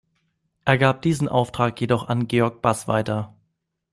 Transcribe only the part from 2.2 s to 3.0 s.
George Bass